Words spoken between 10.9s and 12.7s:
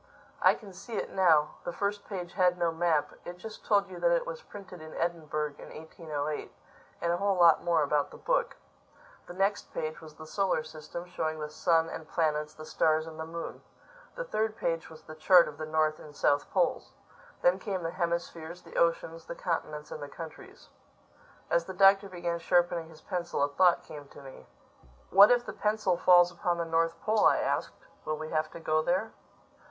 showing the sun and planets, the